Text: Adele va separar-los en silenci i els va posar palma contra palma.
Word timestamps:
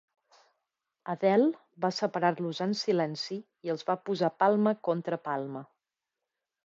Adele 1.13 1.49
va 1.85 1.91
separar-los 1.97 2.61
en 2.67 2.73
silenci 2.79 3.37
i 3.69 3.75
els 3.75 3.87
va 3.91 3.99
posar 4.09 4.31
palma 4.45 4.75
contra 4.89 5.21
palma. 5.29 5.63